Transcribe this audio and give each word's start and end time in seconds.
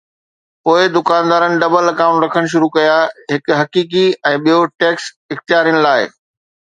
پوءِ 0.63 0.79
دڪاندار 0.95 1.43
double 1.61 1.85
account 1.91 2.21
رکڻ 2.25 2.43
شروع 2.53 2.69
ڪيا، 2.77 2.95
هڪ 3.33 3.43
حقيقي 3.61 4.03
۽ 4.31 4.41
ٻيو 4.47 4.57
ٽيڪس 4.81 5.05
اختيارين 5.37 5.79
لاءِ. 5.87 6.01